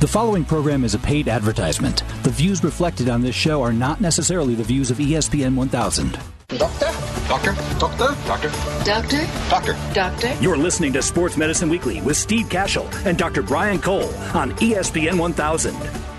[0.00, 2.04] The following program is a paid advertisement.
[2.22, 6.18] The views reflected on this show are not necessarily the views of ESPN 1000.
[6.56, 6.86] Doctor?
[7.28, 7.52] Doctor?
[7.78, 8.16] Doctor?
[8.26, 8.48] Doctor?
[8.82, 9.26] Doctor?
[9.50, 9.76] Doctor?
[9.92, 10.34] Doctor?
[10.40, 13.42] You're listening to Sports Medicine Weekly with Steve Kashul and Dr.
[13.42, 16.09] Brian Cole on ESPN 1000.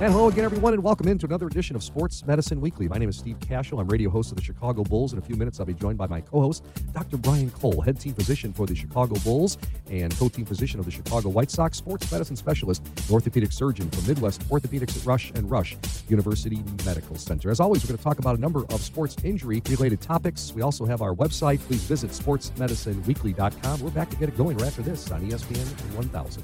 [0.00, 2.88] And hello again, everyone, and welcome into another edition of Sports Medicine Weekly.
[2.88, 3.80] My name is Steve Kashul.
[3.80, 5.12] I'm radio host of the Chicago Bulls.
[5.12, 7.16] In a few minutes, I'll be joined by my co host, Dr.
[7.16, 9.56] Brian Cole, head team physician for the Chicago Bulls
[9.88, 13.88] and co team physician of the Chicago White Sox, sports medicine specialist, and orthopedic surgeon
[13.88, 15.76] from Midwest Orthopedics at Rush and Rush
[16.08, 17.52] University Medical Center.
[17.52, 20.52] As always, we're going to talk about a number of sports injury related topics.
[20.52, 21.60] We also have our website.
[21.60, 23.80] Please visit sportsmedicineweekly.com.
[23.80, 26.42] We're back to get it going right after this on ESPN 1000.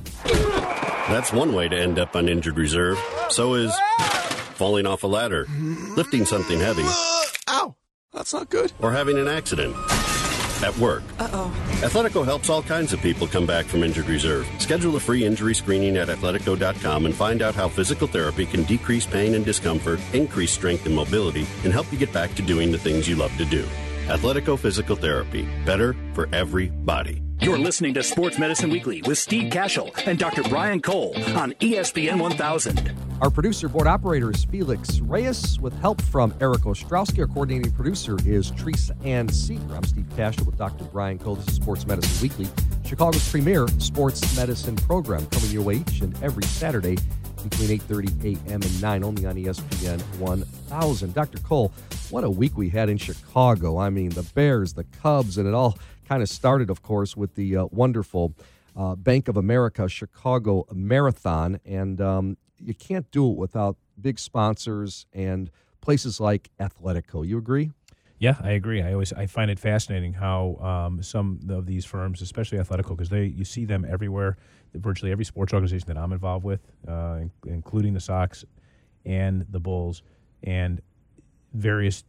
[1.10, 2.96] That's one way to end up on injured reserve.
[3.30, 3.72] So is
[4.54, 5.46] falling off a ladder,
[5.96, 6.84] lifting something heavy,
[7.48, 7.74] Ow!
[8.12, 8.72] That's not good.
[8.80, 9.74] or having an accident.
[10.62, 11.02] At work.
[11.18, 11.50] Uh-oh.
[11.80, 14.46] Athletico helps all kinds of people come back from injured reserve.
[14.58, 19.06] Schedule a free injury screening at athletico.com and find out how physical therapy can decrease
[19.06, 22.76] pain and discomfort, increase strength and mobility, and help you get back to doing the
[22.76, 23.64] things you love to do.
[24.08, 25.48] Athletico Physical Therapy.
[25.64, 27.22] Better for everybody.
[27.42, 30.42] You're listening to Sports Medicine Weekly with Steve Kashul and Dr.
[30.42, 32.92] Brian Cole on ESPN 1000.
[33.22, 37.20] Our producer, board operator is Felix Reyes, with help from Eric Ostrowski.
[37.20, 39.74] Our coordinating producer is Teresa Ann Seeger.
[39.74, 40.84] I'm Steve Kashul with Dr.
[40.84, 41.36] Brian Cole.
[41.36, 42.46] This is Sports Medicine Weekly,
[42.84, 46.98] Chicago's premier sports medicine program, coming your way each and every Saturday
[47.42, 48.60] between 8.30 a.m.
[48.60, 51.14] and 9, only on ESPN 1000.
[51.14, 51.38] Dr.
[51.38, 51.72] Cole,
[52.10, 53.78] what a week we had in Chicago.
[53.78, 55.78] I mean, the Bears, the Cubs, and it all
[56.10, 58.34] kind of started, of course, with the uh, wonderful
[58.76, 61.60] uh, Bank of America Chicago Marathon.
[61.64, 67.24] And um, you can't do it without big sponsors and places like Athletico.
[67.24, 67.70] You agree?
[68.18, 68.82] Yeah, I agree.
[68.82, 73.08] I always I find it fascinating how um, some of these firms, especially Athletico, because
[73.08, 74.36] they you see them everywhere.
[74.74, 78.44] Virtually every sports organization that I'm involved with, uh, in- including the Sox
[79.04, 80.02] and the Bulls,
[80.42, 80.82] and
[81.54, 82.04] various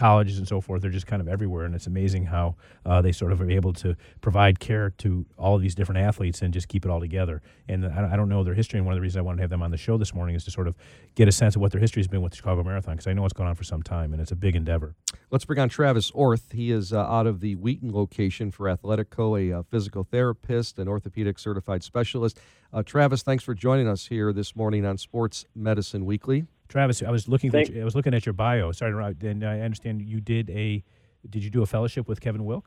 [0.00, 0.80] colleges and so forth.
[0.80, 2.56] They're just kind of everywhere, and it's amazing how
[2.86, 6.54] uh, they sort of are able to provide care to all these different athletes and
[6.54, 7.42] just keep it all together.
[7.68, 9.42] And I, I don't know their history, and one of the reasons I wanted to
[9.42, 10.74] have them on the show this morning is to sort of
[11.14, 13.12] get a sense of what their history has been with the Chicago Marathon, because I
[13.12, 14.94] know it's gone on for some time, and it's a big endeavor.
[15.30, 16.52] Let's bring on Travis Orth.
[16.52, 20.88] He is uh, out of the Wheaton location for Athletico, a uh, physical therapist and
[20.88, 22.40] orthopedic certified specialist.
[22.72, 26.46] Uh, Travis, thanks for joining us here this morning on Sports Medicine Weekly.
[26.70, 27.50] Travis, I was looking.
[27.50, 28.72] Thank- At, I was looking at your bio.
[28.72, 30.82] Sorry, to interrupt, and I understand you did a.
[31.28, 32.64] Did you do a fellowship with Kevin Wilk?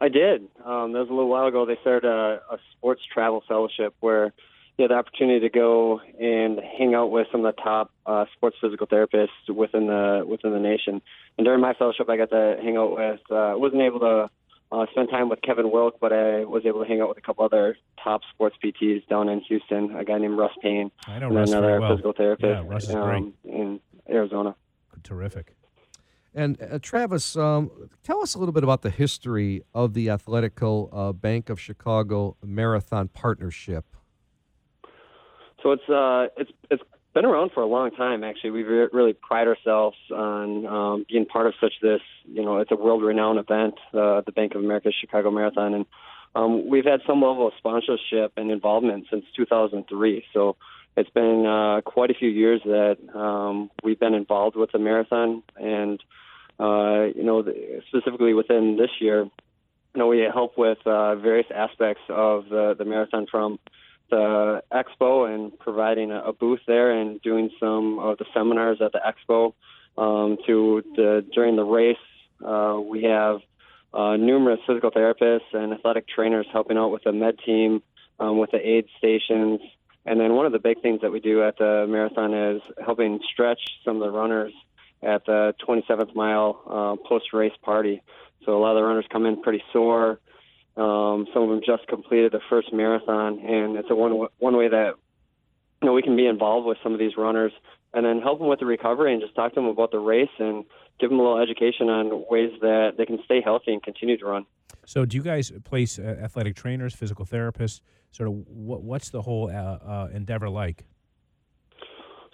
[0.00, 0.42] I did.
[0.64, 1.66] Um, that was a little while ago.
[1.66, 4.32] They started a, a sports travel fellowship where
[4.76, 8.24] you had the opportunity to go and hang out with some of the top uh,
[8.34, 11.00] sports physical therapists within the within the nation.
[11.36, 13.20] And during my fellowship, I got to hang out with.
[13.30, 14.30] Uh, wasn't able to
[14.70, 17.22] uh, spent time with Kevin Wilk, but I was able to hang out with a
[17.22, 19.96] couple other top sports PTs down in Houston.
[19.96, 21.90] A guy named Russ Paine, I know and Russ another well.
[21.92, 24.54] physical therapist Yeah, Russ is um, in Arizona.
[25.02, 25.54] Terrific.
[26.34, 27.70] And uh, Travis, um,
[28.02, 32.36] tell us a little bit about the history of the Athletico uh, Bank of Chicago
[32.44, 33.84] Marathon Partnership.
[35.62, 36.82] So it's uh it's it's
[37.18, 38.22] been around for a long time.
[38.22, 42.00] Actually, we re- really pride ourselves on um, being part of such this.
[42.24, 45.86] You know, it's a world-renowned event, uh, the Bank of America Chicago Marathon, and
[46.36, 50.26] um, we've had some level of sponsorship and involvement since 2003.
[50.32, 50.54] So
[50.96, 55.42] it's been uh, quite a few years that um, we've been involved with the marathon,
[55.56, 56.00] and
[56.60, 57.44] uh, you know,
[57.88, 62.84] specifically within this year, you know, we help with uh, various aspects of the, the
[62.84, 63.58] marathon from
[64.10, 68.92] the expo and providing a, a booth there and doing some of the seminars at
[68.92, 69.54] the expo.
[69.96, 71.96] Um, to the during the race,
[72.44, 73.40] uh, we have
[73.92, 77.82] uh, numerous physical therapists and athletic trainers helping out with the med team,
[78.20, 79.60] um, with the aid stations,
[80.08, 83.20] and then one of the big things that we do at the marathon is helping
[83.30, 84.52] stretch some of the runners
[85.02, 88.02] at the 27th mile uh, post race party.
[88.44, 90.18] So a lot of the runners come in pretty sore.
[90.78, 94.68] Um, some of them just completed the first marathon, and it's a one one way
[94.68, 94.92] that
[95.82, 97.52] you know we can be involved with some of these runners,
[97.92, 100.30] and then help them with the recovery, and just talk to them about the race,
[100.38, 100.64] and
[101.00, 104.24] give them a little education on ways that they can stay healthy and continue to
[104.24, 104.46] run.
[104.86, 107.80] So, do you guys place uh, athletic trainers, physical therapists?
[108.10, 110.84] Sort of, what, what's the whole uh, uh, endeavor like?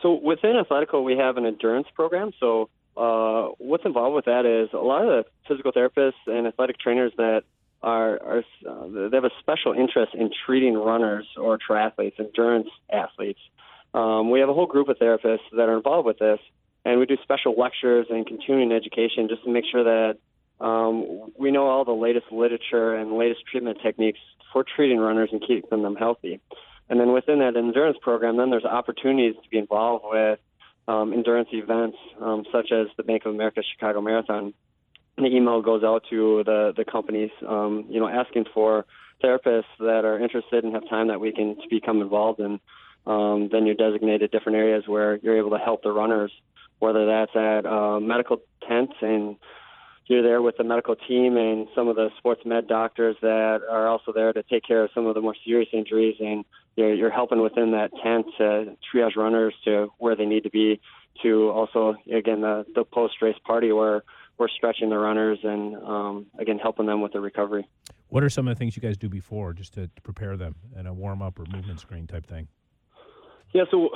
[0.04, 2.32] So within Athletico, we have an endurance program.
[2.38, 6.78] So uh, what's involved with that is a lot of the physical therapists and athletic
[6.78, 7.44] trainers that
[9.14, 13.38] they have a special interest in treating runners or triathletes, endurance athletes.
[13.94, 16.40] Um, we have a whole group of therapists that are involved with this,
[16.84, 20.18] and we do special lectures and continuing education just to make sure that
[20.60, 24.18] um, we know all the latest literature and latest treatment techniques
[24.52, 26.40] for treating runners and keeping them healthy.
[26.88, 30.40] And then within that endurance program, then there's opportunities to be involved with
[30.88, 34.54] um, endurance events um, such as the Bank of America Chicago Marathon.
[35.16, 38.84] The email goes out to the the companies, um, you know, asking for
[39.24, 42.60] therapists that are interested and have time that weekend to become involved in.
[43.06, 46.32] Um, then you're designated different areas where you're able to help the runners,
[46.78, 48.38] whether that's at uh, medical
[48.68, 49.36] tents and
[50.06, 53.88] you're there with the medical team and some of the sports med doctors that are
[53.88, 56.44] also there to take care of some of the more serious injuries and
[56.76, 60.80] you're, you're helping within that tent to triage runners to where they need to be
[61.22, 64.02] to also again the, the post race party where
[64.36, 67.66] we're stretching the runners and um, again helping them with the recovery.
[68.14, 70.54] What are some of the things you guys do before just to, to prepare them
[70.76, 72.46] and a warm up or movement screen type thing?
[73.52, 73.90] Yeah, so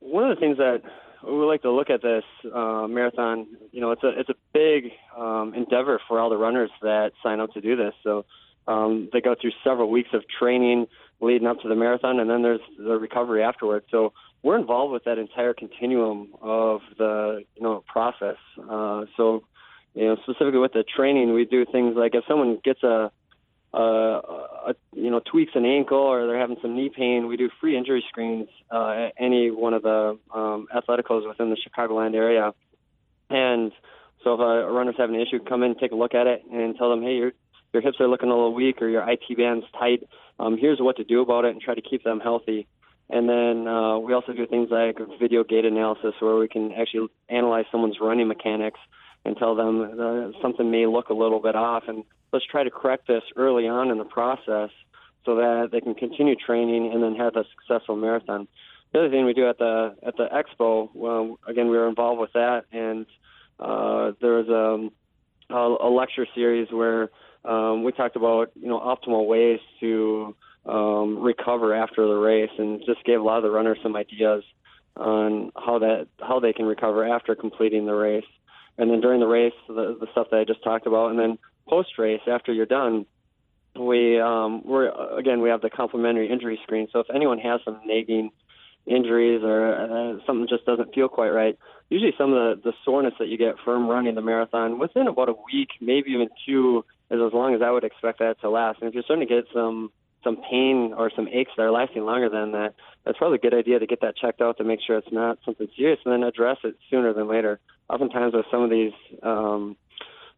[0.00, 0.82] one of the things that
[1.24, 4.90] we like to look at this uh, marathon, you know, it's a it's a big
[5.16, 7.94] um, endeavor for all the runners that sign up to do this.
[8.02, 8.24] So
[8.66, 10.88] um, they go through several weeks of training
[11.20, 13.86] leading up to the marathon, and then there's the recovery afterwards.
[13.92, 18.38] So we're involved with that entire continuum of the you know process.
[18.58, 19.44] Uh, so
[19.94, 23.12] you know, specifically with the training, we do things like if someone gets a
[23.76, 24.20] uh,
[24.68, 27.76] a, you know tweaks an ankle or they're having some knee pain, we do free
[27.76, 32.54] injury screens uh, at any one of the um, athleticos within the Chicagoland area.
[33.28, 33.72] And
[34.24, 36.42] so if a, a runner's having an issue, come in, take a look at it,
[36.50, 37.32] and tell them, hey, your
[37.72, 40.08] your hips are looking a little weak or your IT band's tight.
[40.38, 42.66] Um, here's what to do about it, and try to keep them healthy.
[43.10, 47.08] And then uh, we also do things like video gait analysis, where we can actually
[47.28, 48.80] analyze someone's running mechanics
[49.24, 52.70] and tell them uh, something may look a little bit off, and let's try to
[52.70, 54.70] correct this early on in the process
[55.24, 58.46] so that they can continue training and then have a successful marathon.
[58.92, 62.20] The other thing we do at the at the expo, well, again, we were involved
[62.20, 63.04] with that, and
[63.58, 64.48] uh, there was
[65.50, 67.10] a, a, a lecture series where
[67.44, 70.34] um, we talked about you know optimal ways to
[70.64, 74.44] um, recover after the race, and just gave a lot of the runners some ideas
[74.96, 78.24] on how that how they can recover after completing the race.
[78.78, 81.38] And then during the race, the, the stuff that I just talked about, and then
[81.68, 83.06] post race after you're done,
[83.78, 86.88] we um, we're again we have the complimentary injury screen.
[86.92, 88.30] So if anyone has some nagging
[88.86, 91.58] injuries or uh, something just doesn't feel quite right,
[91.90, 95.28] usually some of the, the soreness that you get from running the marathon within about
[95.28, 98.80] a week, maybe even two, is as long as I would expect that to last.
[98.80, 99.90] And if you're starting to get some
[100.24, 102.74] some pain or some aches that are lasting longer than that,
[103.04, 105.38] that's probably a good idea to get that checked out to make sure it's not
[105.44, 107.60] something serious, and then address it sooner than later.
[107.88, 108.92] Oftentimes with some of these
[109.22, 109.76] um,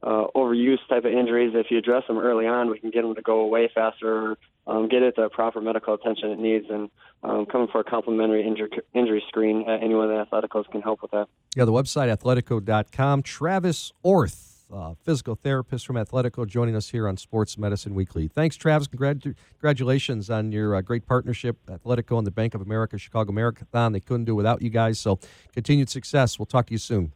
[0.03, 3.15] uh, overuse type of injuries, if you address them early on, we can get them
[3.15, 4.37] to go away faster,
[4.67, 6.89] um, get it the proper medical attention it needs, and
[7.25, 10.83] um, coming for a complimentary injury, injury screen at any one of the Athleticos can
[10.83, 11.27] help with that.
[11.57, 13.23] Yeah, the website, athletico.com.
[13.23, 18.29] Travis Orth, uh, physical therapist from Athletico, joining us here on Sports Medicine Weekly.
[18.29, 18.87] Thanks, Travis.
[18.87, 23.93] Congrat- congratulations on your uh, great partnership, Athletico and the Bank of America Chicago Marathon.
[23.93, 25.19] They couldn't do without you guys, so
[25.53, 26.39] continued success.
[26.39, 27.13] We'll talk to you soon.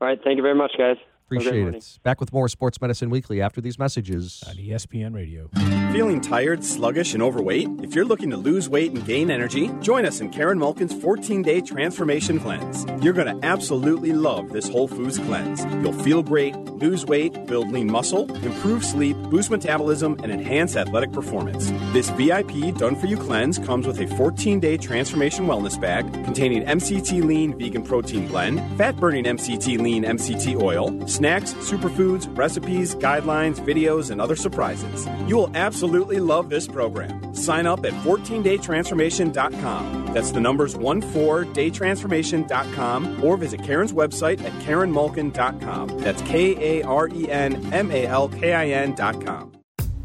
[0.00, 0.18] All right.
[0.22, 0.96] Thank you very much, guys.
[1.26, 1.98] Appreciate it.
[2.04, 4.44] Back with more Sports Medicine Weekly after these messages.
[4.46, 5.48] On ESPN Radio.
[5.92, 7.68] Feeling tired, sluggish, and overweight?
[7.82, 11.42] If you're looking to lose weight and gain energy, join us in Karen Malkin's 14
[11.42, 12.86] day transformation cleanse.
[13.02, 15.64] You're going to absolutely love this Whole Foods cleanse.
[15.82, 21.10] You'll feel great, lose weight, build lean muscle, improve sleep, boost metabolism, and enhance athletic
[21.10, 21.72] performance.
[21.92, 26.62] This VIP done for you cleanse comes with a 14 day transformation wellness bag containing
[26.62, 33.58] MCT lean vegan protein blend, fat burning MCT lean MCT oil, snacks, superfoods, recipes, guidelines,
[33.58, 35.08] videos, and other surprises.
[35.26, 37.34] You will absolutely love this program.
[37.34, 40.12] Sign up at 14daytransformation.com.
[40.12, 45.98] That's the numbers 14daytransformation.com or visit Karen's website at karenmalkin.com.
[45.98, 49.55] That's K A R E N M A L K I N.com.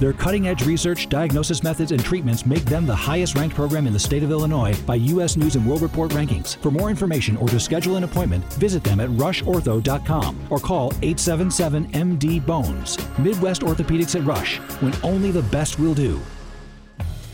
[0.00, 3.92] Their cutting edge research, diagnosis methods, and treatments make them the highest ranked program in
[3.92, 5.36] the state of Illinois by U.S.
[5.36, 6.56] News and World Report rankings.
[6.56, 11.88] For more information or to schedule an appointment, visit them at rushortho.com or call 877
[11.88, 12.96] MD Bones.
[13.18, 16.18] Midwest Orthopedics at Rush, when only the best will do.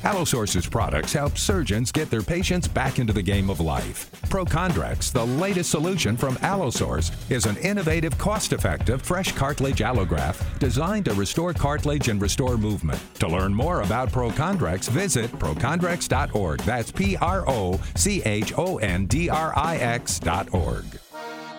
[0.07, 4.09] Allosource's products help surgeons get their patients back into the game of life.
[4.29, 11.15] ProChondrix, the latest solution from Allosource, is an innovative, cost-effective, fresh cartilage allograft designed to
[11.15, 13.01] restore cartilage and restore movement.
[13.19, 16.61] To learn more about ProChondrix, visit prochondrix.org.
[16.61, 17.79] That's P-R-O-C-H-O-N-D-R-I-X
[20.21, 20.85] dot org.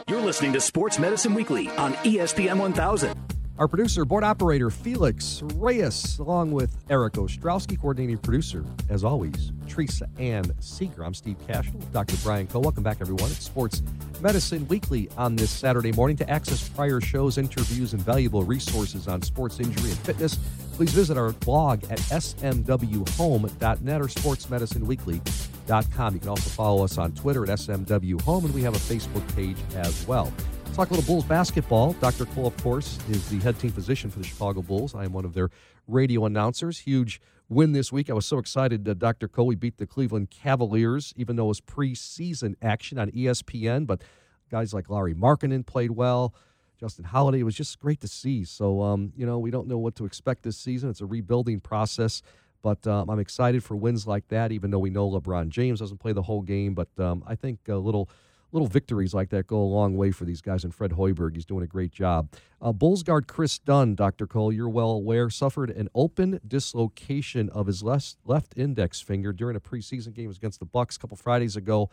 [0.07, 3.36] You're listening to Sports Medicine Weekly on ESPN 1000.
[3.59, 10.07] Our producer, board operator Felix Reyes, along with Eric Ostrowski, coordinating producer, as always, Teresa
[10.19, 11.03] Ann Seeger.
[11.03, 12.17] I'm Steve Kashul, Dr.
[12.17, 12.61] Brian Cole.
[12.61, 13.31] Welcome back, everyone.
[13.31, 13.81] It's Sports
[14.21, 16.15] Medicine Weekly on this Saturday morning.
[16.17, 20.35] To access prior shows, interviews, and valuable resources on sports injury and fitness,
[20.73, 26.13] please visit our blog at smwhome.net or sportsmedicineweekly.com.
[26.13, 29.57] You can also follow us on Twitter at smwhome, and we have a Facebook page
[29.75, 30.31] as well.
[30.77, 31.93] Talk a little Bulls basketball.
[31.93, 32.25] Dr.
[32.25, 34.93] Cole, of course, is the head team physician for the Chicago Bulls.
[34.93, 35.49] I am one of their
[35.87, 36.77] radio announcers.
[36.77, 37.19] Huge
[37.49, 38.11] win this week.
[38.11, 39.27] I was so excited that Dr.
[39.27, 43.87] Cole, we beat the Cleveland Cavaliers, even though it was preseason action on ESPN.
[43.87, 44.03] But
[44.51, 46.35] guys like Lauri Markkanen played well.
[46.79, 47.41] Justin Holiday.
[47.41, 48.43] Was just great to see.
[48.43, 50.91] So, um, you know, we don't know what to expect this season.
[50.91, 52.21] It's a rebuilding process,
[52.61, 55.97] but um, I'm excited for wins like that, even though we know LeBron James doesn't
[55.97, 56.75] play the whole game.
[56.75, 58.11] But um, I think a little
[58.57, 60.63] little victories like that go a long way for these guys.
[60.63, 62.31] And Fred Hoiberg, he's doing a great job.
[62.59, 64.25] Uh, Bulls guard Kris Dunn, Dr.
[64.25, 69.55] Cole, you're well aware, suffered an open dislocation of his left, left index finger during
[69.55, 71.91] a preseason game against the Bucks a couple Fridays ago.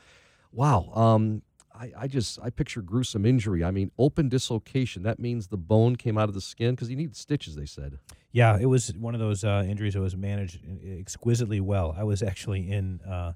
[0.52, 0.90] Wow.
[0.94, 1.42] Um,
[1.78, 3.62] I, I just I picture gruesome injury.
[3.62, 5.02] I mean, open dislocation.
[5.02, 7.56] That means the bone came out of the skin because he needed stitches.
[7.56, 7.98] They said.
[8.32, 10.60] Yeah, it was one of those uh, injuries that was managed
[10.98, 11.94] exquisitely well.
[11.96, 13.32] I was actually in uh,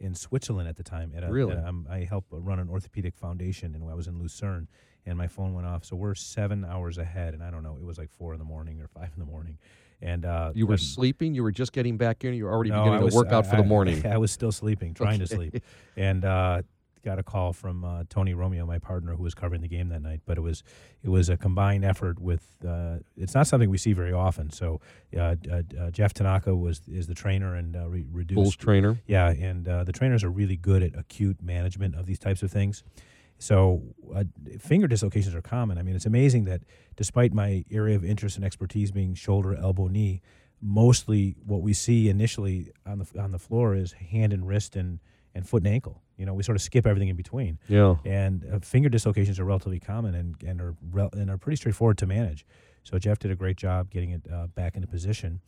[0.00, 1.12] in Switzerland at the time.
[1.14, 4.06] At a, really, at a, um, I helped run an orthopedic foundation, and I was
[4.06, 4.66] in Lucerne,
[5.06, 5.84] and my phone went off.
[5.84, 8.44] So we're seven hours ahead, and I don't know, it was like four in the
[8.44, 9.58] morning or five in the morning.
[10.02, 11.34] And uh, you were sleeping.
[11.34, 12.32] You were just getting back in.
[12.32, 14.04] You were already no, beginning was, to work out I, for the morning.
[14.06, 15.26] I, I, was still sleeping, trying okay.
[15.26, 15.62] to sleep,
[15.94, 16.62] and uh,
[17.02, 20.02] got a call from uh, Tony Romeo, my partner, who was covering the game that
[20.02, 20.20] night.
[20.26, 20.62] But it was
[21.02, 22.42] it was a combined effort with.
[22.66, 24.50] Uh, it's not something we see very often.
[24.50, 24.80] So
[25.16, 28.98] uh, uh Jeff Tanaka was is the trainer and uh, re- reduced Bulls trainer.
[29.06, 32.50] Yeah, and uh, the trainers are really good at acute management of these types of
[32.50, 32.82] things.
[33.38, 33.82] So
[34.58, 35.78] finger dislocations are common.
[35.78, 36.60] I mean, it's amazing that
[36.96, 40.20] despite my area of interest and expertise being shoulder, elbow, knee,
[40.60, 45.00] mostly what we see initially on the on the floor is hand and wrist and
[45.34, 46.02] and foot and ankle.
[46.16, 47.58] You know, we sort of skip everything in between.
[47.68, 47.96] Yeah.
[48.04, 51.98] And uh, finger dislocations are relatively common and and are re- and are pretty straightforward
[51.98, 52.44] to manage.
[52.82, 55.40] So Jeff did a great job getting it uh, back into position.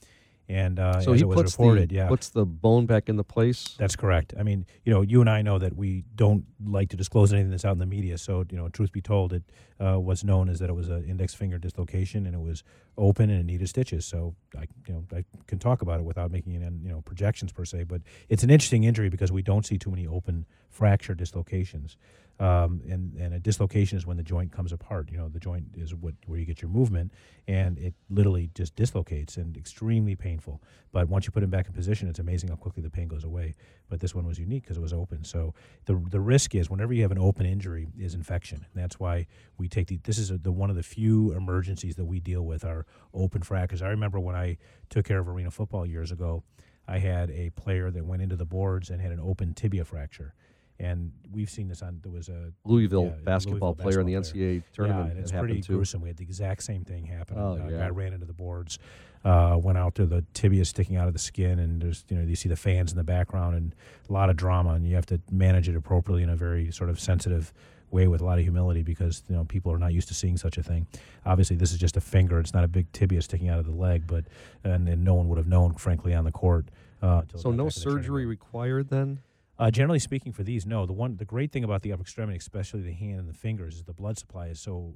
[0.49, 3.09] And uh, so as he it was puts reported, the yeah, puts the bone back
[3.09, 3.75] in the place.
[3.79, 4.35] that's correct.
[4.39, 7.51] I mean, you know, you and I know that we don't like to disclose anything
[7.51, 8.19] that's out in the media.
[8.19, 9.45] So, you know, truth be told, it
[9.81, 12.65] uh, was known as that it was an index finger dislocation and it was
[12.99, 14.05] open and it needed stitches.
[14.05, 17.53] So, I, you know, I can talk about it without making any, you know, projections
[17.53, 17.85] per se.
[17.85, 21.97] But it's an interesting injury because we don't see too many open fracture dislocations.
[22.43, 25.13] Um, and and a dislocation is when the joint comes apart.
[25.13, 27.13] You know, the joint is what where you get your movement,
[27.47, 30.61] and it literally just dislocates and extremely painful.
[30.91, 33.23] But once you put it back in position, it's amazing how quickly the pain goes
[33.23, 33.55] away.
[33.89, 35.23] But this one was unique because it was open.
[35.23, 38.99] So the the risk is whenever you have an open injury is infection, and that's
[38.99, 39.99] why we take the.
[40.03, 43.43] This is a, the one of the few emergencies that we deal with are open
[43.43, 43.83] fractures.
[43.83, 44.59] I remember when I
[44.91, 46.43] took care of arena football years ago.
[46.89, 50.35] I had a player that went into the boards and had an open tibia fracture
[50.83, 54.15] and we've seen this on there was a Louisville yeah, basketball Louisville player in the
[54.17, 55.07] basketball NCAA tournament.
[55.07, 55.75] Yeah, and it's pretty too.
[55.75, 56.03] gruesome.
[56.03, 57.39] We had the exact same thing happen.
[57.39, 57.79] Oh, uh, yeah.
[57.79, 58.79] guy ran into the boards,
[59.25, 62.25] uh, went out to the tibia sticking out of the skin, and there's you know
[62.25, 63.75] you see the fans in the background and
[64.11, 66.91] a lot of drama, and you have to manage it appropriately in a very sort
[66.91, 67.53] of sensitive
[67.93, 70.37] way with a lot of humility because you know people are not used to seeing
[70.37, 70.87] such a thing.
[71.25, 73.73] Obviously, this is just a finger; it's not a big tibia sticking out of the
[73.73, 74.25] leg, but
[74.65, 76.67] and, and no one would have known, frankly, on the court.
[77.01, 79.21] Uh, So no back to the training surgery required then.
[79.59, 80.87] Uh, generally speaking, for these, no.
[80.87, 83.77] The one, the great thing about the upper extremity, especially the hand and the fingers,
[83.77, 84.95] is the blood supply is so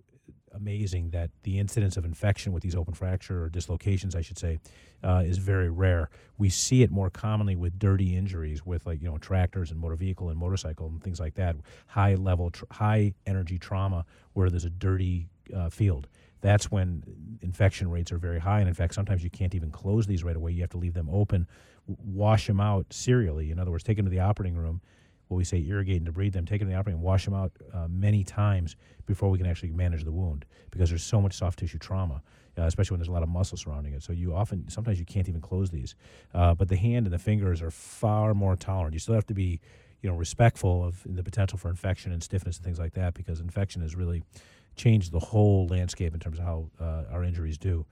[0.54, 4.58] amazing that the incidence of infection with these open fracture or dislocations, I should say,
[5.04, 6.08] uh, is very rare.
[6.38, 9.96] We see it more commonly with dirty injuries, with like you know tractors and motor
[9.96, 11.56] vehicle and motorcycle and things like that.
[11.88, 16.08] High level, tr- high energy trauma where there's a dirty uh, field.
[16.40, 17.02] That's when
[17.42, 20.36] infection rates are very high, and in fact, sometimes you can't even close these right
[20.36, 20.52] away.
[20.52, 21.46] You have to leave them open,
[21.86, 23.50] wash them out serially.
[23.50, 24.80] In other words, take them to the operating room
[25.28, 27.34] what we say irrigate and debride them, take them to the operating room, wash them
[27.34, 28.76] out uh, many times
[29.06, 32.22] before we can actually manage the wound because there's so much soft tissue trauma,
[32.58, 34.02] uh, especially when there's a lot of muscle surrounding it.
[34.02, 35.94] So you often, sometimes you can't even close these.
[36.32, 38.94] Uh, but the hand and the fingers are far more tolerant.
[38.94, 39.60] You still have to be,
[40.00, 43.40] you know, respectful of the potential for infection and stiffness and things like that because
[43.40, 44.22] infection is really
[44.76, 47.84] changed the whole landscape in terms of how uh, our injuries do.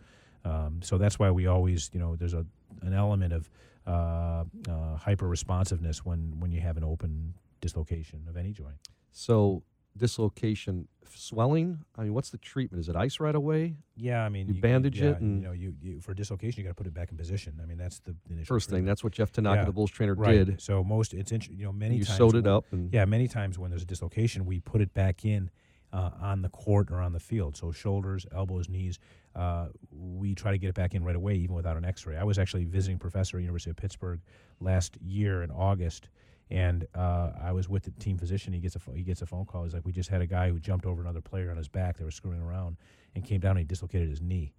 [0.45, 2.45] Um, so that's why we always, you know, there's a
[2.83, 3.49] an element of
[3.87, 8.77] uh, uh, hyper responsiveness when when you have an open dislocation of any joint.
[9.13, 9.63] So
[9.97, 11.79] dislocation, swelling.
[11.97, 12.81] I mean, what's the treatment?
[12.81, 13.77] Is it ice right away?
[13.97, 16.65] Yeah, I mean, you, bandage yeah, it, and you know, you, you for dislocation, you
[16.65, 17.59] got to put it back in position.
[17.63, 18.85] I mean, that's the initial first thing.
[18.85, 20.45] That's what Jeff Tanaka, Yeah, the Bulls trainer, right.
[20.45, 20.61] did.
[20.61, 23.29] So most it's you know many You times sewed it when- up and- yeah many
[23.29, 25.51] times when there's a dislocation we put it back in
[25.95, 27.57] uh, on the court or on the field.
[27.57, 28.99] So shoulders, elbows, knees.
[29.35, 32.17] Uh, we try to get it back in right away, even without an X-ray.
[32.17, 34.21] I was actually visiting professor at University of Pittsburgh
[34.61, 36.09] last year in August,
[36.51, 38.53] and uh, I was with the team physician.
[38.53, 39.65] He gets a he gets a phone call.
[39.65, 41.97] He's like, "We just had a guy who jumped over another player on his back.
[41.97, 42.77] They were screwing around
[43.15, 44.53] and came down and he dislocated his knee,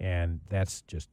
[0.00, 1.08] and that's just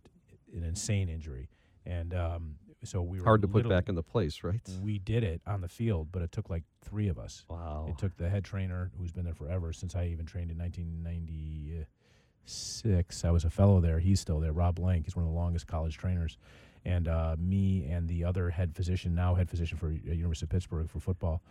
[0.56, 1.50] an insane injury."
[1.86, 4.62] And um, so we were Hard to put back into place, right?
[4.82, 7.44] we did it on the field, but it took like three of us.
[7.50, 7.88] Wow.
[7.90, 13.26] It took the head trainer, who's been there forever since I even trained in 1996.
[13.26, 14.00] I was a fellow there.
[14.00, 14.54] He's still there.
[14.54, 15.06] Rob Blanc.
[15.06, 16.38] He's one of the longest college trainers.
[16.86, 20.50] And uh, me and the other head physician, now head physician for uh, University of
[20.50, 21.42] Pittsburgh for football,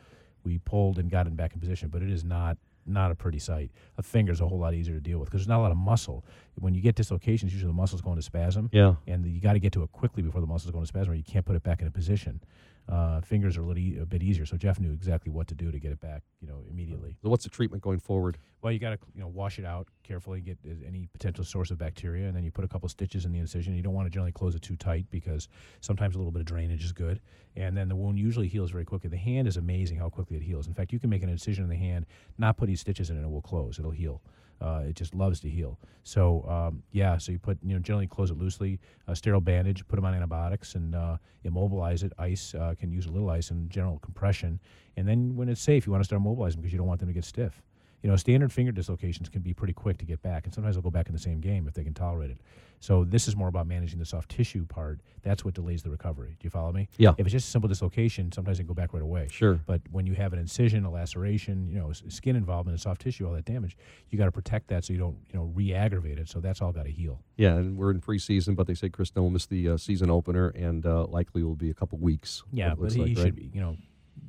[0.45, 1.89] we pulled and got him back in position.
[1.89, 3.71] But it is not not a pretty sight.
[3.99, 5.77] A finger's a whole lot easier to deal with because there's not a lot of
[5.77, 6.25] muscle.
[6.55, 8.71] When you get dislocations, usually the muscle's going to spasm.
[8.73, 8.95] Yeah.
[9.07, 11.15] And you got to get to it quickly before the muscle's going to spasm, or
[11.15, 12.41] you can't put it back in a position.
[12.89, 15.55] Uh, fingers are a, little e- a bit easier, so Jeff knew exactly what to
[15.55, 17.17] do to get it back, you know, immediately.
[17.23, 18.39] So what's the treatment going forward?
[18.61, 21.79] Well, you got to you know wash it out carefully, get any potential source of
[21.79, 23.75] bacteria, and then you put a couple stitches in the incision.
[23.75, 25.49] You don't want to generally close it too tight because
[25.81, 27.21] sometimes a little bit of drainage is good,
[27.57, 29.09] and then the wound usually heals very quickly.
[29.09, 30.67] The hand is amazing how quickly it heals.
[30.67, 33.17] In fact, you can make an incision in the hand, not put any stitches in
[33.17, 33.79] it, and it will close.
[33.79, 34.23] It'll heal.
[34.63, 35.79] Uh, it just loves to heal.
[36.05, 38.79] So um, yeah, so you put you know generally close it loosely,
[39.09, 42.13] a sterile bandage, put them on antibiotics, and uh, immobilize it.
[42.19, 44.61] Ice uh, can use a little ice and general compression,
[44.97, 47.09] and then when it's safe, you want to start mobilizing because you don't want them
[47.09, 47.63] to get stiff.
[48.03, 50.83] You know, standard finger dislocations can be pretty quick to get back, and sometimes they'll
[50.83, 52.39] go back in the same game if they can tolerate it.
[52.81, 54.99] So this is more about managing the soft tissue part.
[55.23, 56.31] That's what delays the recovery.
[56.31, 56.89] Do you follow me?
[56.97, 57.15] Yeah.
[57.17, 59.29] If it's just a simple dislocation, sometimes they can go back right away.
[59.31, 59.61] Sure.
[59.67, 63.25] But when you have an incision, a laceration, you know, skin involvement, and soft tissue,
[63.25, 63.77] all that damage,
[64.11, 66.29] you got to protect that so you don't, you know, re-aggravate it.
[66.29, 67.21] So that's all got to heal.
[67.37, 70.49] Yeah, and we're in preseason, but they say Kris will miss the uh, season opener,
[70.49, 72.43] and uh, likely will be a couple weeks.
[72.51, 73.27] Yeah, it but he, like, right?
[73.27, 73.77] should, be, you know,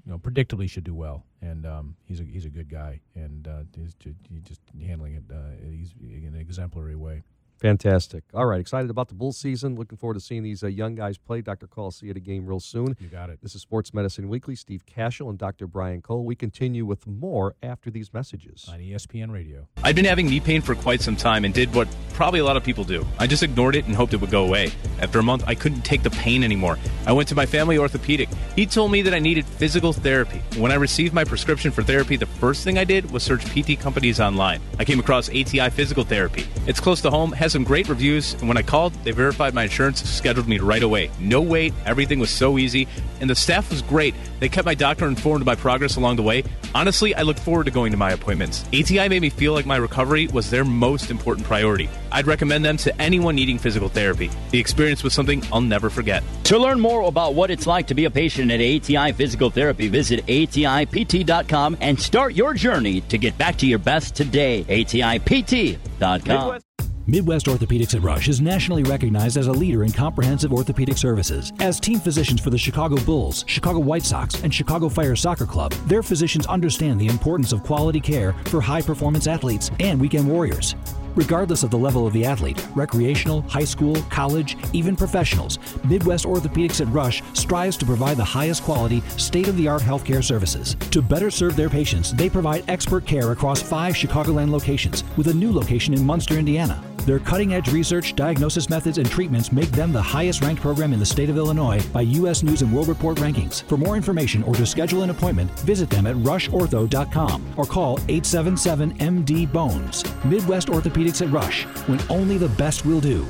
[0.06, 3.48] you know, predictably should do well, and um, he's a he's a good guy, and
[3.48, 5.24] uh, he's, ju- he just handling it.
[5.32, 7.24] Uh, he's in an exemplary way.
[7.64, 8.26] Fantastic.
[8.34, 9.78] All right, excited about the bull season.
[9.78, 11.40] Looking forward to seeing these uh, young guys play.
[11.40, 11.66] Dr.
[11.66, 12.98] Cole, see you at a game real soon.
[13.00, 13.40] You got it.
[13.42, 14.54] This is Sports Medicine Weekly.
[14.54, 15.66] Steve Kashul and Dr.
[15.66, 16.26] Brian Cole.
[16.26, 18.68] We continue with more after these messages.
[18.70, 19.70] on ESPN Radio.
[19.82, 22.58] I'd been having knee pain for quite some time and did what probably a lot
[22.58, 23.08] of people do.
[23.18, 24.70] I just ignored it and hoped it would go away.
[25.00, 26.78] After a month, I couldn't take the pain anymore.
[27.08, 28.28] I went to my family orthopedic.
[28.58, 30.42] He told me that I needed physical therapy.
[30.58, 33.80] When I received my prescription for therapy, the first thing I did was search PT
[33.80, 34.60] companies online.
[34.80, 36.46] I came across ATI Physical Therapy.
[36.68, 39.64] It's close to home, has some great reviews, and when I called, they verified my
[39.64, 41.12] insurance, scheduled me right away.
[41.20, 42.88] No wait, everything was so easy,
[43.22, 44.16] and the staff was great.
[44.40, 46.44] They kept my doctor informed of my progress along the way.
[46.74, 48.66] Honestly, I look forward to going to my appointments.
[48.74, 51.90] ATI made me feel like my recovery was their most important priority.
[52.12, 54.32] I'd recommend them to anyone needing physical therapy.
[54.50, 56.24] The experience was something I'll never forget.
[56.46, 59.90] To learn more about what it's like to be a patient at ATI Physical Therapy,
[59.90, 64.64] visit ATIPT.com and start your journey to get back to your best today.
[64.64, 66.22] ATIPT.com.
[66.28, 66.73] Midwest
[67.08, 71.52] Orthopedics at Rush is nationally recognized as a leader in comprehensive orthopedic services.
[71.60, 75.74] As team physicians for the Chicago Bulls, Chicago White Sox, and Chicago Fire Soccer Club,
[75.88, 80.76] their physicians understand the importance of quality care for high performance athletes and weekend warriors.
[81.16, 86.82] Regardless of the level of the athlete, recreational, high school, college, even professionals, Midwest Orthopedics
[86.82, 90.76] at Rush strives to provide the highest quality, state of the art healthcare services.
[90.92, 95.34] To better serve their patients, they provide expert care across five Chicagoland locations, with a
[95.34, 96.84] new location in Munster, Indiana.
[97.06, 101.00] Their cutting edge research, diagnosis methods, and treatments make them the highest ranked program in
[101.00, 102.44] the state of Illinois by U.S.
[102.44, 103.64] News and World Report rankings.
[103.64, 108.98] For more information or to schedule an appointment, visit them at rushortho.com or call 877
[109.00, 110.06] MD Bones.
[110.24, 113.26] Midwest Orthopedics at Rush, when only the best will do.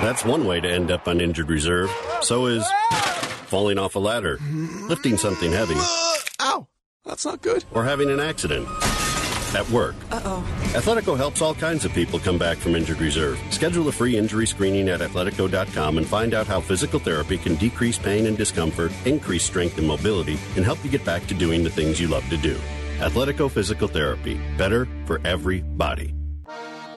[0.00, 1.90] That's one way to end up on injured reserve.
[2.22, 2.66] So is
[3.46, 4.38] falling off a ladder,
[4.88, 5.74] lifting something heavy,
[6.40, 6.66] Ow!
[7.04, 7.64] That's not good.
[7.72, 8.66] or having an accident.
[9.54, 9.94] At work.
[10.10, 10.44] Uh oh.
[10.72, 13.38] Athletico helps all kinds of people come back from injured reserve.
[13.50, 17.96] Schedule a free injury screening at athletico.com and find out how physical therapy can decrease
[17.96, 21.70] pain and discomfort, increase strength and mobility, and help you get back to doing the
[21.70, 22.58] things you love to do.
[23.00, 24.40] Athletico Physical Therapy.
[24.56, 26.14] Better for everybody.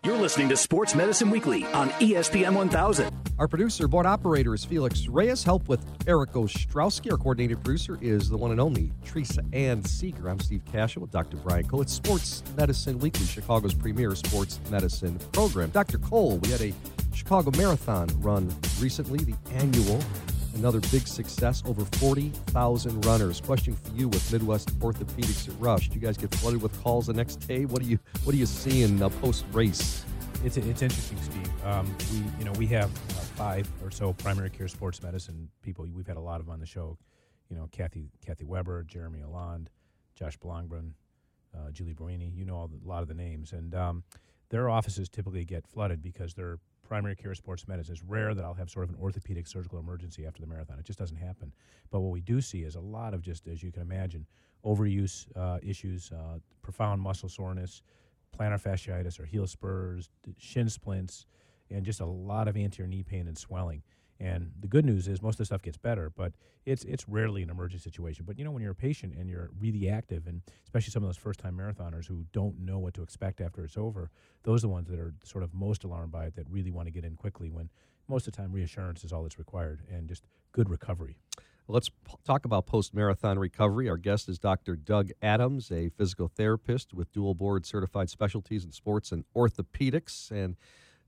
[0.04, 3.12] You're listening to Sports Medicine Weekly on ESPN 1000.
[3.40, 5.44] Our producer, board operator is Felix Reyes.
[5.44, 7.12] Help with Eric Ostrowski.
[7.12, 10.30] Our coordinated producer is the one and only Teresa Ann Seeger.
[10.30, 11.36] I'm Steve Kashul with Dr.
[11.38, 11.82] Brian Cole.
[11.82, 15.72] It's Sports Medicine Weekly, Chicago's premier sports medicine program.
[15.72, 15.98] Dr.
[15.98, 16.74] Cole, we had a
[17.14, 20.00] Chicago Marathon run recently, the annual.
[20.58, 23.40] Another big success, over 40,000 runners.
[23.40, 25.88] Question for you with Midwest Orthopedics at Rush.
[25.88, 27.66] Do you guys get flooded with calls the next day?
[27.66, 30.04] What do you What do you see in uh, post race?
[30.44, 31.66] It's it's interesting, Steve.
[31.66, 35.86] Um, we you know we have uh, five or so primary care sports medicine people.
[35.94, 36.98] We've had a lot of on the show.
[37.52, 39.68] You know, Kathy Kathy Weber, Jeremy Alland,
[40.16, 40.94] Josh Blomgren,
[41.56, 42.36] uh, Julie Barini.
[42.36, 44.04] You know all the, a lot of the names, and um,
[44.50, 47.94] their offices typically get flooded because they're primary care sports medicine.
[47.94, 50.80] It's rare that I'll have sort of an orthopedic surgical emergency after the marathon.
[50.80, 51.54] It just doesn't happen.
[51.92, 54.26] But what we do see is a lot of just, as you can imagine,
[54.66, 57.82] overuse uh, issues, uh, profound muscle soreness,
[58.38, 61.26] plantar fasciitis or heel spurs, shin splints,
[61.70, 63.84] and just a lot of anterior knee pain and swelling.
[64.20, 66.34] And the good news is most of the stuff gets better, but
[66.66, 68.26] it's it's rarely an emergency situation.
[68.26, 71.10] But you know, when you're a patient and you're really active, and especially some of
[71.10, 74.10] those first time marathoners who don't know what to expect after it's over,
[74.44, 76.88] those are the ones that are sort of most alarmed by it that really want
[76.88, 77.70] to get in quickly when
[78.08, 81.18] most of the time reassurance is all that's required and just good recovery.
[81.70, 83.90] Let's p- talk about post marathon recovery.
[83.90, 84.78] Our guest is Dr.
[84.78, 90.32] Doug Adams, a physical therapist with dual board certified specialties in sports and orthopedics.
[90.32, 90.56] And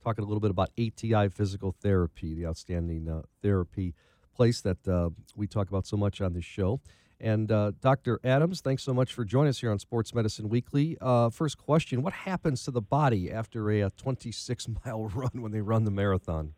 [0.04, 3.94] talking a little bit about ATI Physical Therapy, the outstanding uh, therapy
[4.34, 6.80] place that uh, we talk about so much on this show.
[7.22, 8.20] And uh, Dr.
[8.24, 10.98] Adams, thanks so much for joining us here on Sports Medicine Weekly.
[11.02, 15.52] Uh, first question What happens to the body after a, a 26 mile run when
[15.52, 16.54] they run the marathon?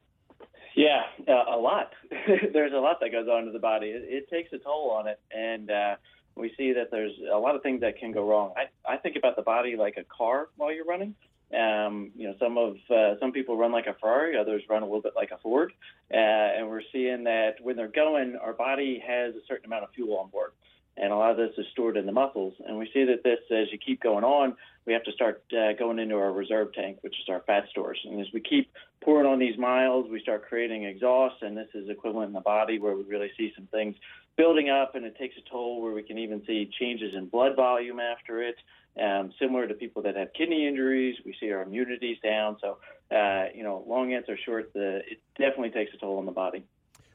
[0.75, 1.91] Yeah, uh, a lot.
[2.53, 3.87] there's a lot that goes on to the body.
[3.87, 5.19] It, it takes a toll on it.
[5.35, 5.95] And uh,
[6.35, 8.53] we see that there's a lot of things that can go wrong.
[8.55, 11.15] I, I think about the body like a car while you're running.
[11.53, 14.85] Um, you know, some of uh, some people run like a Ferrari, others run a
[14.85, 15.73] little bit like a Ford,
[16.13, 19.89] uh, and we're seeing that when they're going, our body has a certain amount of
[19.91, 20.51] fuel on board,
[20.97, 22.53] and a lot of this is stored in the muscles.
[22.65, 25.73] And we see that this, as you keep going on, we have to start uh,
[25.73, 27.99] going into our reserve tank, which is our fat stores.
[28.05, 31.89] And as we keep pouring on these miles, we start creating exhaust, and this is
[31.89, 33.95] equivalent in the body where we really see some things
[34.37, 37.55] building up, and it takes a toll where we can even see changes in blood
[37.55, 38.55] volume after it.
[38.99, 42.57] Um, similar to people that have kidney injuries, we see our immunities down.
[42.59, 42.77] So,
[43.15, 46.65] uh, you know, long answer short, the, it definitely takes a toll on the body.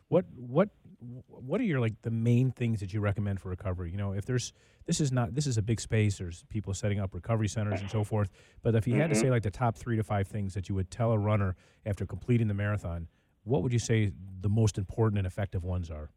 [0.08, 0.68] What what
[1.26, 3.90] what are your like the main things that you recommend for recovery?
[3.90, 4.52] You know, if there's
[4.86, 6.18] this is not this is a big space.
[6.18, 8.30] There's people setting up recovery centers and so forth.
[8.62, 9.20] But if you had to Mm-hmm.
[9.20, 12.06] say like the top three to five things that you would tell a runner after
[12.06, 13.08] completing the marathon,
[13.42, 16.10] what would you say the most important and effective ones are?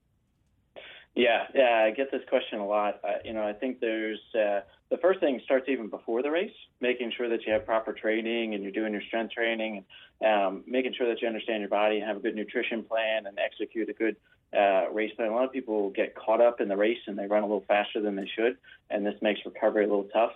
[1.16, 3.00] Yeah, yeah, I get this question a lot.
[3.04, 6.54] Uh, you know, I think there's uh, the first thing starts even before the race,
[6.82, 9.86] making sure that you have proper training and you're doing your strength training,
[10.22, 13.28] and um, making sure that you understand your body and have a good nutrition plan
[13.28, 14.16] and execute a good
[14.58, 15.30] uh, race plan.
[15.30, 17.66] A lot of people get caught up in the race and they run a little
[17.68, 18.58] faster than they should,
[18.90, 20.32] and this makes recovery a little tough.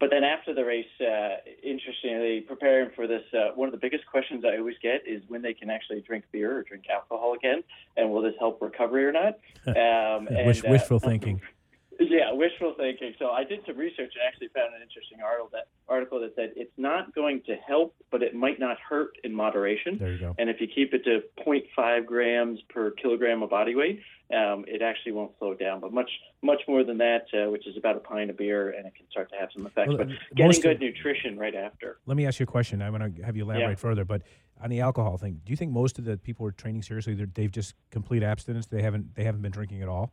[0.00, 4.06] But then after the race, uh, interestingly, preparing for this, uh, one of the biggest
[4.06, 7.64] questions I always get is when they can actually drink beer or drink alcohol again,
[7.96, 9.38] and will this help recovery or not?
[9.68, 11.42] Um, and, uh, wishful thinking.
[11.98, 13.14] yeah, wishful thinking.
[13.18, 16.52] So I did some research and actually found an interesting article that article that said
[16.56, 19.98] it's not going to help, but it might not hurt in moderation.
[19.98, 20.34] There you go.
[20.38, 24.00] And if you keep it to 0.5 grams per kilogram of body weight,
[24.32, 25.80] um, it actually won't slow down.
[25.80, 26.10] But much
[26.42, 29.06] much more than that, uh, which is about a pint of beer, and it can
[29.10, 29.88] start to have some effects.
[29.88, 31.98] Well, but uh, getting good nutrition right after.
[32.06, 32.80] Let me ask you a question.
[32.82, 33.74] I want to have you elaborate Yeah.
[33.74, 34.22] further, but
[34.62, 37.14] on the alcohol thing, do you think most of the people who are training seriously,
[37.14, 38.66] they're- they've just complete abstinence?
[38.66, 40.12] They haven't they haven't been drinking at all?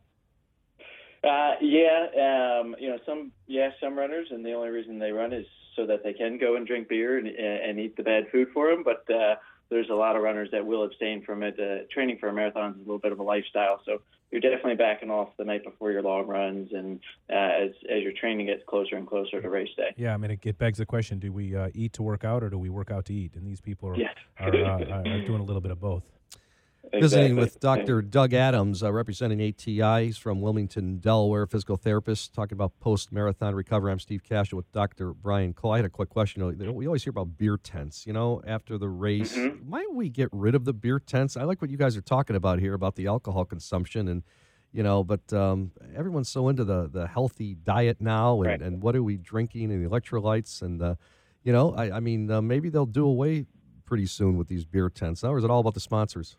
[1.25, 5.33] Uh, yeah, um, you know, some yeah, some runners, and the only reason they run
[5.33, 8.47] is so that they can go and drink beer and, and eat the bad food
[8.53, 8.83] for them.
[8.83, 9.35] But uh,
[9.69, 11.59] there's a lot of runners that will abstain from it.
[11.59, 14.75] Uh, training for a marathon is a little bit of a lifestyle, so you're definitely
[14.75, 16.99] backing off the night before your long runs, and
[17.31, 19.93] uh, as as your training gets closer and closer to race day.
[19.97, 22.43] Yeah, I mean, it, it begs the question: Do we uh, eat to work out,
[22.43, 23.35] or do we work out to eat?
[23.35, 24.11] And these people are Yeah.
[24.39, 26.03] are, uh, are, are doing a little bit of both.
[27.01, 27.41] Visiting Exactly.
[27.43, 28.01] with Dr.
[28.01, 30.05] Doug Adams, uh, representing ATI.
[30.05, 33.91] He's from Wilmington, Delaware, physical therapist, talking about post marathon recovery.
[33.91, 35.13] I'm Steve Kashul with Dr.
[35.13, 35.71] Brian Cole.
[35.73, 36.45] I had a quick question.
[36.75, 39.36] We always hear about beer tents, you know, after the race.
[39.36, 39.69] Mm-hmm.
[39.69, 41.36] Might we get rid of the beer tents?
[41.38, 44.23] I like what you guys are talking about here about the alcohol consumption and,
[44.71, 48.62] you know, but um, everyone's so into the, the healthy diet now and, Right.
[48.62, 50.95] and what are we drinking and the electrolytes and, uh,
[51.43, 53.45] you know, I, I mean, uh, maybe they'll do away
[53.86, 55.21] pretty soon with these beer tents.
[55.23, 56.38] Now, or is it all about the sponsors?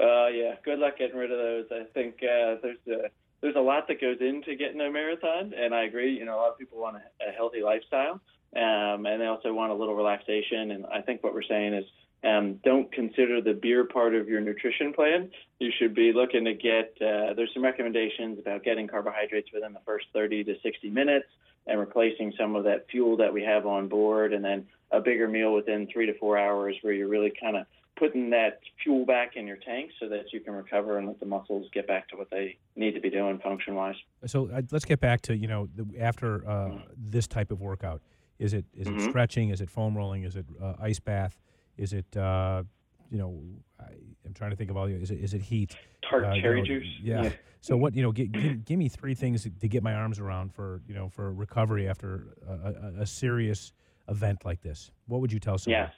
[0.00, 1.66] Uh, yeah, good luck getting rid of those.
[1.70, 5.74] I think uh, there's a there's a lot that goes into getting a marathon, and
[5.74, 6.16] I agree.
[6.16, 8.20] You know, a lot of people want a, a healthy lifestyle,
[8.56, 10.70] um, and they also want a little relaxation.
[10.70, 11.84] And I think what we're saying is
[12.24, 15.30] um, don't consider the beer part of your nutrition plan.
[15.58, 19.80] You should be looking to get, uh, there's some recommendations about getting carbohydrates within the
[19.84, 21.26] first 30 to 60 minutes
[21.66, 25.28] and replacing some of that fuel that we have on board, and then a bigger
[25.28, 29.36] meal within three to four hours where you're really kind of putting that fuel back
[29.36, 32.16] in your tank so that you can recover and let the muscles get back to
[32.16, 33.94] what they need to be doing function wise.
[34.26, 38.02] So uh, let's get back to you know the, after uh, this type of workout.
[38.38, 38.96] Is it is Mhm.
[38.98, 39.50] it stretching?
[39.50, 40.24] Is it foam rolling?
[40.24, 41.40] Is it uh, ice bath?
[41.76, 42.64] Is it uh,
[43.10, 43.40] you know
[43.78, 43.92] I,
[44.26, 45.76] I'm trying to think of all the is it is it heat?
[46.08, 46.86] Tart Uh, you cherry know, juice?
[47.02, 47.22] Yeah.
[47.24, 47.30] Yeah.
[47.60, 48.12] So what you know?
[48.12, 51.32] Give, give, give me three things to get my arms around for you know for
[51.32, 53.72] recovery after a, a, a serious
[54.08, 54.90] event like this.
[55.06, 55.82] What would you tell someone?
[55.82, 55.92] Yes.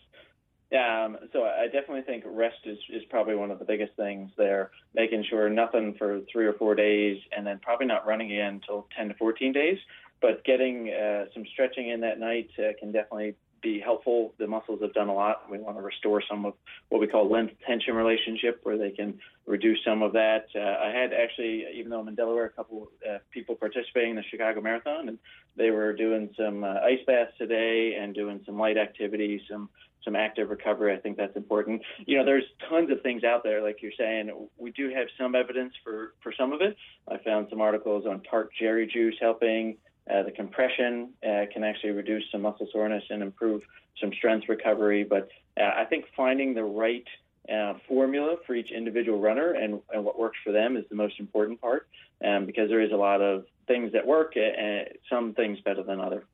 [0.77, 4.71] Um, so I definitely think rest is, is probably one of the biggest things there.
[4.95, 8.87] Making sure nothing for three or four days, and then probably not running again until
[8.97, 9.79] 10 to 14 days.
[10.21, 14.35] But getting uh, some stretching in that night uh, can definitely be helpful.
[14.39, 15.51] The muscles have done a lot.
[15.51, 16.55] We want to restore some of
[16.89, 20.47] what we call length tension relationship, where they can reduce some of that.
[20.55, 24.17] Uh, I had actually, even though I'm in Delaware, a couple uh, people participating in
[24.17, 25.19] the Chicago Marathon, and
[25.57, 29.69] they were doing some uh, ice baths today and doing some light activities, some
[30.07, 30.95] some active recovery.
[30.95, 31.83] I think that's important.
[32.07, 34.31] You know, there's tons of things out there, like you're saying.
[34.57, 36.77] We do have some evidence for for some of it.
[37.07, 39.77] I found some articles on tart cherry juice helping.
[40.09, 43.63] Uh, the compression uh, can actually reduce some muscle soreness and improve
[44.01, 45.05] some strength recovery.
[45.05, 45.29] But
[45.61, 47.07] uh, I think finding the right
[47.53, 51.19] uh, formula for each individual runner and, and what works for them is the most
[51.19, 51.89] important part
[52.25, 56.01] um, because there is a lot of things that work and some things better than
[56.01, 56.25] others.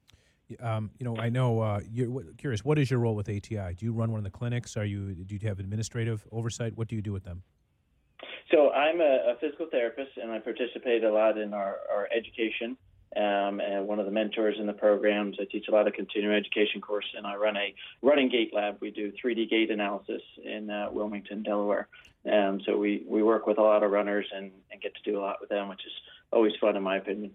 [0.60, 1.60] Um, you know, I know.
[1.60, 2.64] Uh, you're curious.
[2.64, 3.74] What is your role with ATI?
[3.74, 4.76] Do you run one of the clinics?
[4.76, 5.14] Are you?
[5.14, 6.76] Do you have administrative oversight?
[6.76, 7.42] What do you do with them?
[8.50, 12.76] So I'm a, a physical therapist, and I participate a lot in our, our education.
[13.14, 16.34] Um, and one of the mentors in the programs, I teach a lot of continuing
[16.34, 18.78] education course, and I run a running gait lab.
[18.80, 21.88] We do 3D gait analysis in uh, Wilmington, Delaware.
[22.30, 25.18] Um, so we, we work with a lot of runners and, and get to do
[25.18, 25.92] a lot with them, which is
[26.32, 27.32] always fun in my opinion.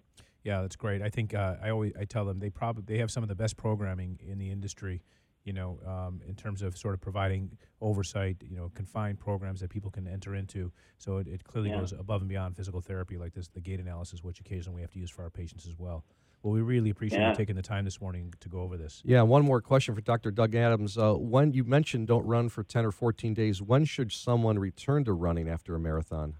[0.47, 1.01] Yeah, that's great.
[1.01, 3.35] I think uh, I always I tell them they probably they have some of the
[3.35, 5.01] best programming in the industry.
[5.43, 9.69] You know, um, in terms of sort of providing oversight, you know, confined programs that
[9.69, 10.71] people can enter into.
[10.97, 11.79] So it, it clearly Yeah.
[11.79, 14.91] goes above and beyond physical therapy, like this the gait analysis, which occasionally we have
[14.91, 16.03] to use for our patients as well.
[16.43, 17.29] Well, we really appreciate Yeah.
[17.31, 19.01] you taking the time this morning to go over this.
[19.05, 20.31] Yeah, one more question for Dr.
[20.31, 20.97] Doug Adams.
[20.97, 25.03] Uh, when you mentioned don't run for 10 or 14 days, when should someone return
[25.05, 26.35] to running after a marathon?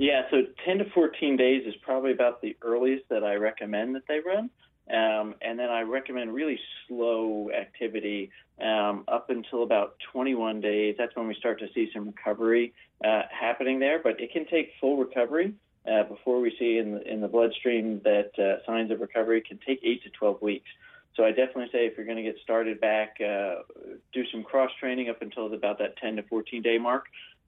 [0.00, 4.04] Yeah, so 10 to 14 days is probably about the earliest that I recommend that
[4.08, 4.48] they run.
[4.88, 6.58] Um, and then I recommend really
[6.88, 8.30] slow activity
[8.62, 10.94] um, up until about 21 days.
[10.96, 12.72] That's when we start to see some recovery
[13.04, 14.00] uh, happening there.
[14.02, 15.52] But it can take full recovery
[15.86, 19.58] uh, before we see in the, in the bloodstream that uh, signs of recovery can
[19.66, 20.70] take 8 to 12 weeks.
[21.14, 23.56] So I definitely say if you're going to get started back, uh,
[24.14, 27.04] do some cross training up until about that 10 to 14 day mark.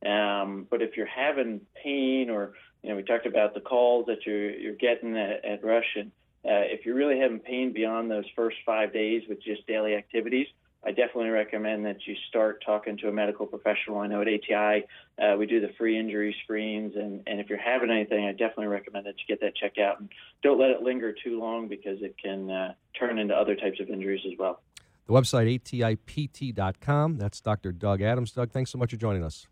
[0.06, 4.26] Um, but if you're having pain or you know we talked about the calls that
[4.26, 6.10] you're you're getting at, at Rush, and
[6.44, 10.48] uh, if you're really having pain beyond those first five days with just daily activities,
[10.84, 13.98] I definitely recommend that you start talking to a medical professional.
[13.98, 14.84] I know at ATI
[15.22, 18.66] uh, we do the free injury screens, and, and if you're having anything, I definitely
[18.66, 20.08] recommend that you get that checked out and
[20.42, 23.90] don't let it linger too long because it can uh, turn into other types of
[23.90, 24.60] injuries as well.
[25.06, 27.18] The website, atipt.com.
[27.18, 27.70] That's Dr.
[27.70, 28.32] Doug Adams.
[28.32, 29.46] Doug, thanks so much for joining us.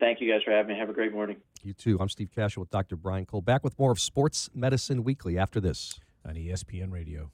[0.00, 0.78] Thank you guys for having me.
[0.78, 1.36] Have a great morning.
[1.62, 1.96] You too.
[2.00, 2.96] I'm Steve Kashul with Dr.
[2.96, 3.40] Brian Cole.
[3.40, 5.98] Back with more of Sports Medicine Weekly after this.
[6.26, 7.30] On ESPN Radio.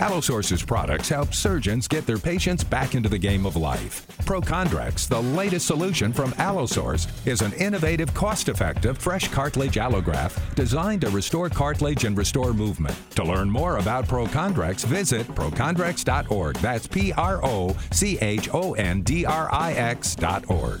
[0.00, 4.04] Allosource's products help surgeons get their patients back into the game of life.
[4.22, 11.10] ProChondrix, the latest solution from Allosource, is an innovative, cost-effective, fresh cartilage allograft designed to
[11.10, 12.96] restore cartilage and restore movement.
[13.14, 16.56] To learn more about ProChondrix, visit prochondrix.org.
[16.56, 17.74] That's P-R-O-C-H-O-N-D-R-I-X
[20.16, 20.80] dot org.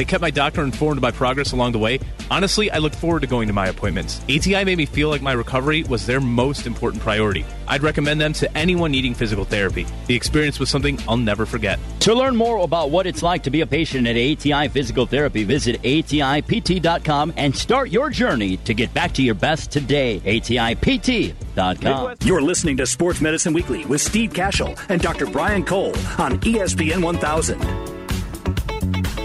[0.00, 2.00] They kept my doctor informed of my progress along the way.
[2.30, 4.22] Honestly, I look forward to going to my appointments.
[4.30, 7.44] ATI made me feel like my recovery was their most important priority.
[7.68, 9.86] I'd recommend them to anyone needing physical therapy.
[10.06, 11.78] The experience was something I'll never forget.
[12.00, 15.44] To learn more about what it's like to be a patient at ATI Physical Therapy,
[15.44, 20.20] visit ATIPT.com and start your journey to get back to your best today.
[20.20, 22.16] ATIPT.com.
[22.24, 25.26] You're listening to Sports Medicine Weekly with Steve Kashul and Dr.
[25.26, 27.89] Brian Cole on ESPN 1000.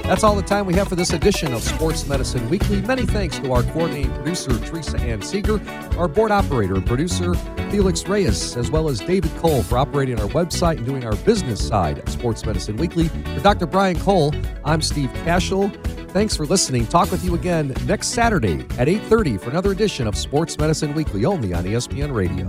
[0.07, 2.79] That's all the time we have for this edition of Sports Medicine Weekly.
[2.79, 5.59] Many thanks to our coordinating producer, Teresa Ann Seeger,
[5.97, 7.33] our board operator and producer,
[7.71, 11.67] Felix Reyes, as well as David Cole for operating our website and doing our business
[11.67, 13.07] side of Sports Medicine Weekly.
[13.07, 13.65] For Dr.
[13.65, 14.31] Brian Cole,
[14.63, 15.75] I'm Steve Kashul.
[16.11, 16.85] Thanks for listening.
[16.85, 21.25] Talk with you again next Saturday at 8.30 for another edition of Sports Medicine Weekly,
[21.25, 22.45] only on ESPN Radio.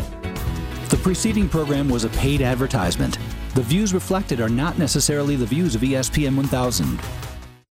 [0.91, 3.19] The preceding program was a paid advertisement.
[3.55, 7.01] The views reflected are not necessarily the views of ESPN 1000.